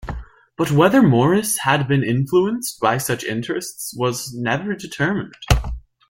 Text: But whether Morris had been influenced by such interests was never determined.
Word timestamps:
But 0.57 0.71
whether 0.71 1.03
Morris 1.03 1.59
had 1.59 1.87
been 1.87 2.03
influenced 2.03 2.79
by 2.79 2.97
such 2.97 3.23
interests 3.23 3.93
was 3.95 4.33
never 4.33 4.73
determined. 4.73 5.35